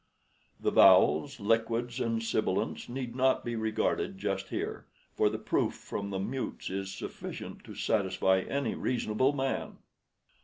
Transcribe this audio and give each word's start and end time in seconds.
The 0.59 0.71
vowels, 0.71 1.39
liquids, 1.39 1.99
and 1.99 2.23
sibilants 2.23 2.89
need 2.89 3.15
not 3.15 3.45
be 3.45 3.55
regarded 3.55 4.17
just 4.17 4.49
here, 4.49 4.87
for 5.13 5.29
the 5.29 5.37
proof 5.37 5.75
from 5.75 6.09
the 6.09 6.17
mutes 6.19 6.71
is 6.71 6.91
sufficient 6.91 7.63
to 7.65 7.75
satisfy 7.75 8.39
any 8.39 8.73
reasonable 8.73 9.31
man." 9.31 9.77